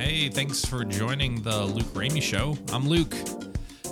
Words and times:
Hey, 0.00 0.28
thanks 0.28 0.64
for 0.64 0.84
joining 0.84 1.42
the 1.42 1.64
Luke 1.64 1.86
Ramey 1.86 2.22
Show. 2.22 2.56
I'm 2.72 2.88
Luke. 2.88 3.16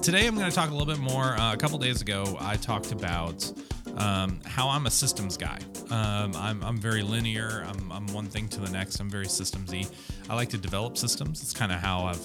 Today 0.02 0.28
I'm 0.28 0.36
going 0.36 0.48
to 0.48 0.54
talk 0.54 0.70
a 0.70 0.72
little 0.72 0.86
bit 0.86 1.00
more. 1.00 1.36
Uh, 1.36 1.52
a 1.52 1.56
couple 1.56 1.78
days 1.78 2.00
ago, 2.00 2.36
I 2.38 2.54
talked 2.54 2.92
about 2.92 3.52
um, 3.96 4.38
how 4.44 4.68
I'm 4.68 4.86
a 4.86 4.90
systems 4.90 5.36
guy. 5.36 5.58
Um, 5.90 6.32
I'm, 6.36 6.62
I'm, 6.62 6.76
very 6.76 7.02
linear. 7.02 7.66
I'm, 7.66 7.90
I'm, 7.90 8.06
one 8.14 8.26
thing 8.26 8.46
to 8.50 8.60
the 8.60 8.70
next. 8.70 9.00
I'm 9.00 9.10
very 9.10 9.26
systemsy. 9.26 9.90
I 10.30 10.36
like 10.36 10.48
to 10.50 10.58
develop 10.58 10.96
systems. 10.96 11.42
It's 11.42 11.52
kind 11.52 11.72
of 11.72 11.80
how 11.80 12.04
I've 12.04 12.24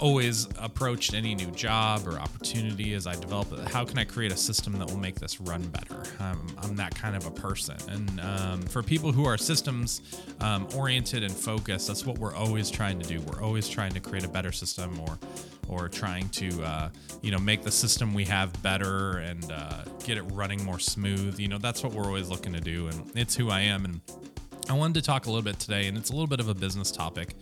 always 0.00 0.48
approached 0.58 1.14
any 1.14 1.36
new 1.36 1.50
job 1.52 2.06
or 2.06 2.18
opportunity 2.18 2.94
as 2.94 3.06
I 3.06 3.14
develop 3.14 3.52
it. 3.52 3.60
How 3.68 3.84
can 3.84 3.98
I 3.98 4.04
create 4.04 4.32
a 4.32 4.36
system 4.36 4.72
that 4.78 4.90
will 4.90 4.98
make 4.98 5.20
this 5.20 5.40
run 5.40 5.62
better? 5.68 6.02
Um, 6.18 6.46
I'm 6.58 6.67
that 6.78 6.94
kind 6.94 7.14
of 7.16 7.26
a 7.26 7.30
person. 7.30 7.76
And 7.88 8.20
um, 8.20 8.62
for 8.62 8.82
people 8.82 9.12
who 9.12 9.24
are 9.26 9.36
systems 9.36 10.00
um, 10.40 10.66
oriented 10.74 11.22
and 11.22 11.32
focused, 11.32 11.88
that's 11.88 12.04
what 12.06 12.18
we're 12.18 12.34
always 12.34 12.70
trying 12.70 12.98
to 13.00 13.06
do. 13.06 13.20
We're 13.20 13.42
always 13.42 13.68
trying 13.68 13.92
to 13.92 14.00
create 14.00 14.24
a 14.24 14.28
better 14.28 14.52
system 14.52 14.98
or 15.00 15.18
or 15.68 15.86
trying 15.88 16.28
to 16.30 16.62
uh, 16.62 16.88
you 17.22 17.30
know 17.30 17.38
make 17.38 17.62
the 17.62 17.70
system 17.70 18.14
we 18.14 18.24
have 18.24 18.60
better 18.62 19.18
and 19.18 19.52
uh, 19.52 19.84
get 20.04 20.16
it 20.16 20.22
running 20.32 20.64
more 20.64 20.78
smooth. 20.78 21.38
You 21.38 21.48
know 21.48 21.58
that's 21.58 21.82
what 21.82 21.92
we're 21.92 22.06
always 22.06 22.28
looking 22.28 22.52
to 22.52 22.60
do, 22.60 22.88
and 22.88 23.10
it's 23.14 23.34
who 23.34 23.50
I 23.50 23.60
am. 23.60 23.84
And 23.84 24.00
I 24.68 24.74
wanted 24.74 24.94
to 24.94 25.02
talk 25.02 25.26
a 25.26 25.28
little 25.30 25.42
bit 25.42 25.58
today, 25.58 25.86
and 25.86 25.96
it's 25.96 26.10
a 26.10 26.12
little 26.12 26.26
bit 26.26 26.40
of 26.40 26.48
a 26.48 26.54
business 26.54 26.90
topic. 26.90 27.34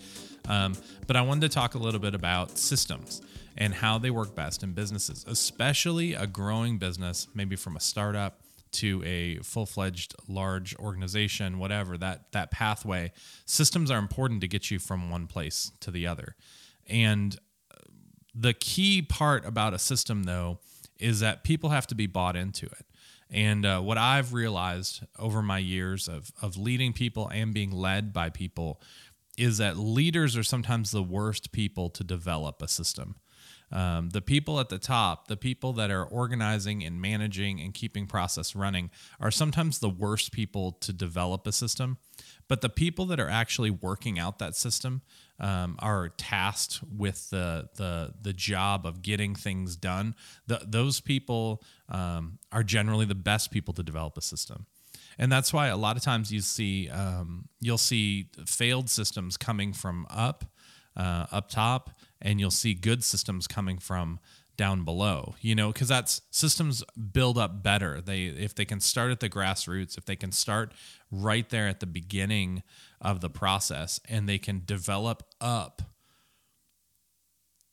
Um, 0.48 0.74
but 1.06 1.16
I 1.16 1.22
wanted 1.22 1.42
to 1.42 1.48
talk 1.48 1.74
a 1.74 1.78
little 1.78 1.98
bit 2.00 2.14
about 2.14 2.56
systems 2.56 3.20
and 3.56 3.74
how 3.74 3.98
they 3.98 4.10
work 4.10 4.34
best 4.34 4.62
in 4.62 4.72
businesses, 4.72 5.24
especially 5.26 6.14
a 6.14 6.26
growing 6.26 6.78
business, 6.78 7.26
maybe 7.34 7.56
from 7.56 7.76
a 7.76 7.80
startup 7.80 8.40
to 8.76 9.02
a 9.04 9.36
full-fledged 9.38 10.14
large 10.28 10.76
organization 10.76 11.58
whatever 11.58 11.96
that 11.98 12.30
that 12.32 12.50
pathway 12.50 13.12
systems 13.44 13.90
are 13.90 13.98
important 13.98 14.40
to 14.40 14.48
get 14.48 14.70
you 14.70 14.78
from 14.78 15.10
one 15.10 15.26
place 15.26 15.72
to 15.80 15.90
the 15.90 16.06
other 16.06 16.36
and 16.86 17.38
the 18.34 18.52
key 18.52 19.02
part 19.02 19.44
about 19.46 19.74
a 19.74 19.78
system 19.78 20.24
though 20.24 20.58
is 20.98 21.20
that 21.20 21.44
people 21.44 21.70
have 21.70 21.86
to 21.86 21.94
be 21.94 22.06
bought 22.06 22.36
into 22.36 22.66
it 22.66 22.86
and 23.30 23.66
uh, 23.66 23.80
what 23.80 23.98
i've 23.98 24.32
realized 24.32 25.04
over 25.18 25.42
my 25.42 25.58
years 25.58 26.08
of, 26.08 26.30
of 26.40 26.56
leading 26.56 26.92
people 26.92 27.28
and 27.28 27.52
being 27.52 27.70
led 27.70 28.12
by 28.12 28.30
people 28.30 28.80
is 29.36 29.58
that 29.58 29.76
leaders 29.76 30.36
are 30.36 30.42
sometimes 30.42 30.90
the 30.90 31.02
worst 31.02 31.52
people 31.52 31.90
to 31.90 32.02
develop 32.02 32.62
a 32.62 32.68
system. 32.68 33.16
Um, 33.72 34.10
the 34.10 34.20
people 34.20 34.60
at 34.60 34.68
the 34.68 34.78
top, 34.78 35.28
the 35.28 35.36
people 35.36 35.72
that 35.74 35.90
are 35.90 36.04
organizing 36.04 36.84
and 36.84 37.00
managing 37.00 37.60
and 37.60 37.74
keeping 37.74 38.06
process 38.06 38.54
running, 38.54 38.90
are 39.20 39.30
sometimes 39.30 39.78
the 39.80 39.88
worst 39.88 40.32
people 40.32 40.72
to 40.72 40.92
develop 40.92 41.46
a 41.46 41.52
system. 41.52 41.98
But 42.48 42.60
the 42.60 42.68
people 42.68 43.06
that 43.06 43.18
are 43.18 43.28
actually 43.28 43.70
working 43.70 44.18
out 44.18 44.38
that 44.38 44.54
system 44.54 45.02
um, 45.40 45.76
are 45.80 46.10
tasked 46.10 46.80
with 46.90 47.28
the, 47.30 47.68
the 47.76 48.14
the 48.22 48.32
job 48.32 48.86
of 48.86 49.02
getting 49.02 49.34
things 49.34 49.76
done. 49.76 50.14
The, 50.46 50.62
those 50.64 51.00
people 51.00 51.62
um, 51.88 52.38
are 52.52 52.62
generally 52.62 53.04
the 53.04 53.14
best 53.14 53.50
people 53.50 53.74
to 53.74 53.82
develop 53.82 54.16
a 54.16 54.22
system 54.22 54.66
and 55.18 55.30
that's 55.30 55.52
why 55.52 55.68
a 55.68 55.76
lot 55.76 55.96
of 55.96 56.02
times 56.02 56.32
you 56.32 56.40
see 56.40 56.88
um, 56.90 57.48
you'll 57.60 57.78
see 57.78 58.28
failed 58.46 58.90
systems 58.90 59.36
coming 59.36 59.72
from 59.72 60.06
up 60.10 60.44
uh, 60.96 61.26
up 61.30 61.48
top 61.48 61.90
and 62.20 62.40
you'll 62.40 62.50
see 62.50 62.74
good 62.74 63.04
systems 63.04 63.46
coming 63.46 63.78
from 63.78 64.18
down 64.56 64.84
below 64.84 65.34
you 65.42 65.54
know 65.54 65.70
because 65.70 65.88
that's 65.88 66.22
systems 66.30 66.82
build 67.12 67.36
up 67.36 67.62
better. 67.62 68.00
They 68.00 68.24
if 68.24 68.54
they 68.54 68.64
can 68.64 68.80
start 68.80 69.10
at 69.10 69.20
the 69.20 69.28
grassroots 69.28 69.98
if 69.98 70.06
they 70.06 70.16
can 70.16 70.32
start 70.32 70.72
right 71.10 71.48
there 71.50 71.68
at 71.68 71.80
the 71.80 71.86
beginning 71.86 72.62
of 73.00 73.20
the 73.20 73.30
process 73.30 74.00
and 74.08 74.28
they 74.28 74.38
can 74.38 74.62
develop 74.64 75.22
up 75.40 75.82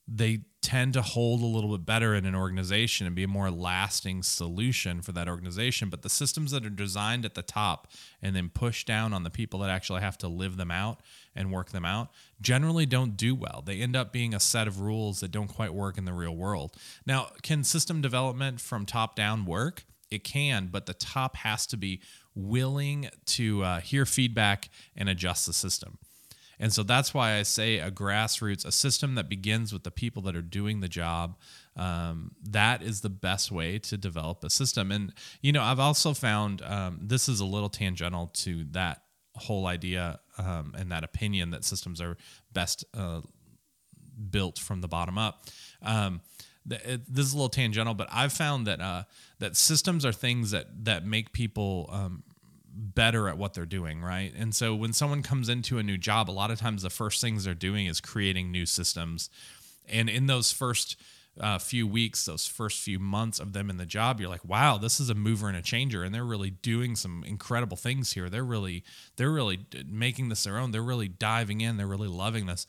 they 0.06 0.40
tend 0.64 0.94
to 0.94 1.02
hold 1.02 1.42
a 1.42 1.46
little 1.46 1.76
bit 1.76 1.84
better 1.84 2.14
in 2.14 2.24
an 2.24 2.34
organization 2.34 3.06
and 3.06 3.14
be 3.14 3.24
a 3.24 3.28
more 3.28 3.50
lasting 3.50 4.22
solution 4.22 5.02
for 5.02 5.12
that 5.12 5.28
organization. 5.28 5.90
But 5.90 6.00
the 6.00 6.08
systems 6.08 6.52
that 6.52 6.64
are 6.64 6.70
designed 6.70 7.26
at 7.26 7.34
the 7.34 7.42
top 7.42 7.86
and 8.22 8.34
then 8.34 8.48
push 8.48 8.84
down 8.84 9.12
on 9.12 9.24
the 9.24 9.30
people 9.30 9.60
that 9.60 9.68
actually 9.68 10.00
have 10.00 10.16
to 10.18 10.28
live 10.28 10.56
them 10.56 10.70
out 10.70 11.00
and 11.36 11.52
work 11.52 11.70
them 11.70 11.84
out 11.84 12.08
generally 12.40 12.86
don't 12.86 13.14
do 13.14 13.34
well. 13.34 13.62
They 13.64 13.80
end 13.80 13.94
up 13.94 14.10
being 14.10 14.32
a 14.32 14.40
set 14.40 14.66
of 14.66 14.80
rules 14.80 15.20
that 15.20 15.30
don't 15.30 15.48
quite 15.48 15.74
work 15.74 15.98
in 15.98 16.06
the 16.06 16.14
real 16.14 16.34
world. 16.34 16.74
Now, 17.04 17.28
can 17.42 17.62
system 17.62 18.00
development 18.00 18.58
from 18.58 18.86
top 18.86 19.14
down 19.14 19.44
work? 19.44 19.84
It 20.10 20.24
can, 20.24 20.68
but 20.68 20.86
the 20.86 20.94
top 20.94 21.36
has 21.36 21.66
to 21.66 21.76
be 21.76 22.00
willing 22.34 23.10
to 23.26 23.62
uh, 23.62 23.80
hear 23.80 24.06
feedback 24.06 24.70
and 24.96 25.10
adjust 25.10 25.44
the 25.44 25.52
system. 25.52 25.98
And 26.58 26.72
so 26.72 26.82
that's 26.82 27.12
why 27.12 27.34
I 27.34 27.42
say 27.42 27.78
a 27.78 27.90
grassroots, 27.90 28.64
a 28.64 28.72
system 28.72 29.14
that 29.14 29.28
begins 29.28 29.72
with 29.72 29.84
the 29.84 29.90
people 29.90 30.22
that 30.22 30.36
are 30.36 30.42
doing 30.42 30.80
the 30.80 30.88
job. 30.88 31.36
Um, 31.76 32.32
that 32.42 32.82
is 32.82 33.00
the 33.00 33.10
best 33.10 33.50
way 33.50 33.78
to 33.80 33.96
develop 33.96 34.44
a 34.44 34.50
system. 34.50 34.92
And, 34.92 35.12
you 35.40 35.52
know, 35.52 35.62
I've 35.62 35.80
also 35.80 36.14
found 36.14 36.62
um, 36.62 37.00
this 37.02 37.28
is 37.28 37.40
a 37.40 37.44
little 37.44 37.68
tangential 37.68 38.28
to 38.28 38.64
that 38.70 39.02
whole 39.36 39.66
idea 39.66 40.20
um, 40.38 40.74
and 40.78 40.92
that 40.92 41.04
opinion 41.04 41.50
that 41.50 41.64
systems 41.64 42.00
are 42.00 42.16
best 42.52 42.84
uh, 42.94 43.20
built 44.30 44.58
from 44.58 44.80
the 44.80 44.88
bottom 44.88 45.18
up. 45.18 45.46
Um, 45.82 46.20
this 46.66 47.26
is 47.26 47.34
a 47.34 47.36
little 47.36 47.50
tangential, 47.50 47.94
but 47.94 48.08
I've 48.10 48.32
found 48.32 48.66
that 48.66 48.80
uh, 48.80 49.04
that 49.38 49.56
systems 49.56 50.04
are 50.06 50.12
things 50.12 50.50
that 50.52 50.84
that 50.84 51.04
make 51.04 51.32
people 51.32 51.90
um, 51.92 52.22
better 52.76 53.28
at 53.28 53.38
what 53.38 53.54
they're 53.54 53.66
doing, 53.66 54.02
right? 54.02 54.32
And 54.36 54.54
so 54.54 54.74
when 54.74 54.92
someone 54.92 55.22
comes 55.22 55.48
into 55.48 55.78
a 55.78 55.82
new 55.82 55.96
job, 55.96 56.28
a 56.28 56.32
lot 56.32 56.50
of 56.50 56.58
times 56.58 56.82
the 56.82 56.90
first 56.90 57.20
things 57.20 57.44
they're 57.44 57.54
doing 57.54 57.86
is 57.86 58.00
creating 58.00 58.50
new 58.50 58.66
systems. 58.66 59.30
And 59.86 60.08
in 60.08 60.26
those 60.26 60.52
first 60.52 60.96
uh, 61.40 61.58
few 61.58 61.86
weeks, 61.86 62.24
those 62.24 62.46
first 62.46 62.80
few 62.80 62.98
months 62.98 63.38
of 63.38 63.52
them 63.52 63.70
in 63.70 63.76
the 63.76 63.86
job, 63.86 64.20
you're 64.20 64.28
like, 64.28 64.44
wow, 64.44 64.78
this 64.78 65.00
is 65.00 65.10
a 65.10 65.14
mover 65.14 65.48
and 65.48 65.56
a 65.56 65.62
changer, 65.62 66.02
and 66.02 66.14
they're 66.14 66.24
really 66.24 66.50
doing 66.50 66.96
some 66.96 67.24
incredible 67.26 67.76
things 67.76 68.12
here. 68.12 68.28
They're 68.28 68.44
really, 68.44 68.84
they're 69.16 69.32
really 69.32 69.66
making 69.86 70.28
this 70.28 70.44
their 70.44 70.58
own. 70.58 70.70
They're 70.70 70.82
really 70.82 71.08
diving 71.08 71.60
in. 71.60 71.76
They're 71.76 71.86
really 71.86 72.08
loving 72.08 72.46
this. 72.46 72.66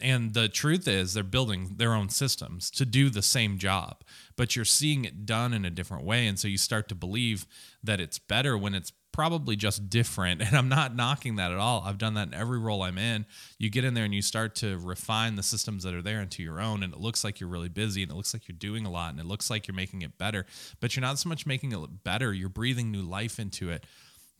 And 0.00 0.32
the 0.34 0.48
truth 0.48 0.86
is, 0.86 1.14
they're 1.14 1.24
building 1.24 1.74
their 1.76 1.92
own 1.92 2.08
systems 2.08 2.70
to 2.72 2.84
do 2.84 3.10
the 3.10 3.22
same 3.22 3.58
job, 3.58 4.04
but 4.36 4.54
you're 4.54 4.64
seeing 4.64 5.04
it 5.04 5.26
done 5.26 5.52
in 5.52 5.64
a 5.64 5.70
different 5.70 6.04
way. 6.04 6.26
And 6.28 6.38
so 6.38 6.46
you 6.46 6.58
start 6.58 6.88
to 6.88 6.94
believe 6.94 7.46
that 7.82 8.00
it's 8.00 8.18
better 8.18 8.56
when 8.56 8.74
it's 8.74 8.92
probably 9.18 9.56
just 9.56 9.90
different. 9.90 10.40
And 10.48 10.56
I'm 10.56 10.68
not 10.68 10.94
knocking 10.94 11.36
that 11.36 11.50
at 11.50 11.58
all. 11.58 11.82
I've 11.84 11.98
done 11.98 12.14
that 12.14 12.28
in 12.28 12.34
every 12.34 12.58
role 12.60 12.82
I'm 12.82 12.98
in. 12.98 13.26
You 13.58 13.68
get 13.68 13.84
in 13.84 13.94
there 13.94 14.04
and 14.04 14.14
you 14.14 14.22
start 14.22 14.54
to 14.56 14.78
refine 14.78 15.34
the 15.34 15.42
systems 15.42 15.82
that 15.82 15.92
are 15.92 16.02
there 16.02 16.20
into 16.20 16.40
your 16.40 16.60
own. 16.60 16.84
And 16.84 16.94
it 16.94 17.00
looks 17.00 17.24
like 17.24 17.40
you're 17.40 17.50
really 17.50 17.68
busy 17.68 18.02
and 18.04 18.12
it 18.12 18.14
looks 18.14 18.32
like 18.32 18.46
you're 18.46 18.56
doing 18.56 18.86
a 18.86 18.90
lot 18.90 19.10
and 19.10 19.18
it 19.18 19.26
looks 19.26 19.50
like 19.50 19.66
you're 19.66 19.74
making 19.74 20.02
it 20.02 20.16
better. 20.18 20.46
But 20.78 20.94
you're 20.94 21.02
not 21.02 21.18
so 21.18 21.28
much 21.28 21.46
making 21.46 21.72
it 21.72 22.04
better, 22.04 22.32
you're 22.32 22.48
breathing 22.48 22.92
new 22.92 23.02
life 23.02 23.40
into 23.40 23.70
it 23.70 23.84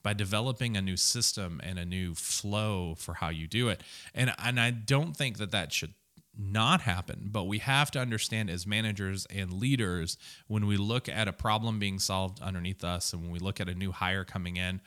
by 0.04 0.12
developing 0.12 0.76
a 0.76 0.80
new 0.80 0.96
system 0.96 1.60
and 1.64 1.76
a 1.80 1.84
new 1.84 2.14
flow 2.14 2.94
for 2.96 3.14
how 3.14 3.30
you 3.30 3.48
do 3.48 3.68
it. 3.70 3.82
And 4.14 4.32
and 4.38 4.60
I 4.60 4.70
don't 4.70 5.16
think 5.16 5.38
that 5.38 5.50
that 5.50 5.72
should 5.72 5.94
not 6.38 6.82
happen. 6.82 7.28
But 7.30 7.44
we 7.44 7.58
have 7.58 7.90
to 7.90 7.98
understand 7.98 8.48
as 8.48 8.66
managers 8.66 9.26
and 9.26 9.52
leaders 9.52 10.16
when 10.46 10.66
we 10.66 10.76
look 10.76 11.08
at 11.08 11.28
a 11.28 11.32
problem 11.32 11.78
being 11.78 11.98
solved 11.98 12.40
underneath 12.40 12.84
us 12.84 13.12
and 13.12 13.22
when 13.22 13.30
we 13.32 13.38
look 13.38 13.60
at 13.60 13.68
a 13.68 13.74
new 13.74 13.92
hire 13.92 14.24
coming 14.24 14.56
in, 14.56 14.80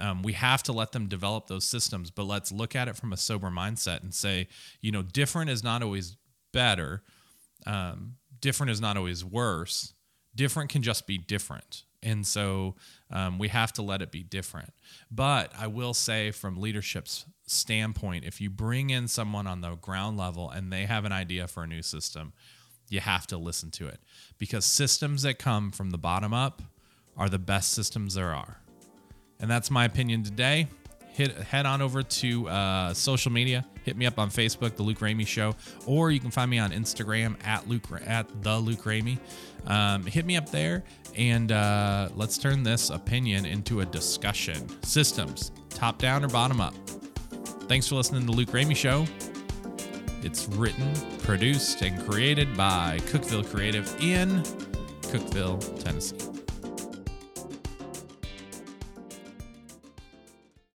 um, 0.00 0.22
we 0.22 0.32
have 0.32 0.62
to 0.64 0.72
let 0.72 0.92
them 0.92 1.08
develop 1.08 1.48
those 1.48 1.66
systems. 1.66 2.10
But 2.10 2.24
let's 2.24 2.52
look 2.52 2.74
at 2.76 2.88
it 2.88 2.96
from 2.96 3.12
a 3.12 3.16
sober 3.16 3.50
mindset 3.50 4.02
and 4.02 4.14
say, 4.14 4.48
you 4.80 4.92
know, 4.92 5.02
different 5.02 5.50
is 5.50 5.62
not 5.62 5.82
always 5.82 6.16
better, 6.52 7.02
um, 7.66 8.14
different 8.40 8.70
is 8.70 8.80
not 8.80 8.96
always 8.96 9.24
worse. 9.24 9.94
Different 10.34 10.70
can 10.70 10.82
just 10.82 11.06
be 11.06 11.18
different. 11.18 11.84
And 12.02 12.26
so 12.26 12.74
um, 13.10 13.38
we 13.38 13.48
have 13.48 13.72
to 13.74 13.82
let 13.82 14.02
it 14.02 14.10
be 14.10 14.22
different. 14.22 14.72
But 15.10 15.52
I 15.56 15.66
will 15.66 15.94
say, 15.94 16.30
from 16.30 16.60
leadership's 16.60 17.26
standpoint, 17.52 18.24
if 18.24 18.40
you 18.40 18.50
bring 18.50 18.90
in 18.90 19.08
someone 19.08 19.46
on 19.46 19.60
the 19.60 19.76
ground 19.76 20.16
level 20.16 20.50
and 20.50 20.72
they 20.72 20.86
have 20.86 21.04
an 21.04 21.12
idea 21.12 21.46
for 21.46 21.62
a 21.62 21.66
new 21.66 21.82
system, 21.82 22.32
you 22.88 23.00
have 23.00 23.26
to 23.28 23.38
listen 23.38 23.70
to 23.72 23.86
it 23.86 24.00
because 24.38 24.66
systems 24.66 25.22
that 25.22 25.38
come 25.38 25.70
from 25.70 25.90
the 25.90 25.98
bottom 25.98 26.34
up 26.34 26.62
are 27.16 27.28
the 27.28 27.38
best 27.38 27.72
systems 27.72 28.14
there 28.14 28.34
are. 28.34 28.58
And 29.40 29.50
that's 29.50 29.70
my 29.70 29.84
opinion 29.84 30.22
today. 30.22 30.68
Hit, 31.12 31.36
head 31.36 31.66
on 31.66 31.82
over 31.82 32.02
to 32.02 32.48
uh, 32.48 32.94
social 32.94 33.32
media. 33.32 33.66
Hit 33.84 33.96
me 33.96 34.06
up 34.06 34.18
on 34.18 34.30
Facebook, 34.30 34.76
The 34.76 34.82
Luke 34.82 35.00
Ramey 35.00 35.26
Show, 35.26 35.54
or 35.86 36.10
you 36.10 36.20
can 36.20 36.30
find 36.30 36.50
me 36.50 36.58
on 36.58 36.70
Instagram 36.70 37.36
at 37.44 37.68
Luke 37.68 37.84
at 38.06 38.42
the 38.42 38.56
Luke 38.56 38.84
Ramey. 38.84 39.18
Um, 39.66 40.06
hit 40.06 40.24
me 40.24 40.36
up 40.36 40.50
there, 40.50 40.84
and 41.16 41.52
uh, 41.52 42.08
let's 42.14 42.38
turn 42.38 42.62
this 42.62 42.88
opinion 42.88 43.44
into 43.44 43.80
a 43.80 43.84
discussion. 43.84 44.66
Systems, 44.84 45.52
top 45.68 45.98
down 45.98 46.24
or 46.24 46.28
bottom 46.28 46.60
up? 46.60 46.74
Thanks 47.72 47.88
for 47.88 47.94
listening 47.94 48.20
to 48.20 48.26
the 48.26 48.32
Luke 48.32 48.50
Ramey 48.50 48.76
Show. 48.76 49.06
It's 50.22 50.46
written, 50.48 50.92
produced, 51.20 51.80
and 51.80 52.06
created 52.06 52.54
by 52.54 52.98
Cookeville 53.04 53.50
Creative 53.50 53.86
in 53.98 54.42
Cookeville, 55.00 55.82
Tennessee. 55.82 56.31